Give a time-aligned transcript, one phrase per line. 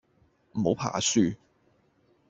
[0.53, 1.35] 唔好怕輸